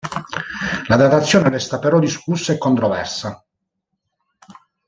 La 0.87 0.95
datazione 0.95 1.49
resta 1.49 1.77
però 1.77 1.99
discussa 1.99 2.51
e 2.51 2.57
controversa. 2.57 3.45